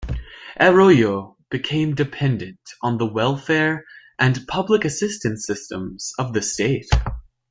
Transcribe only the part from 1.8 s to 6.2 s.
dependent on the welfare and public assistance systems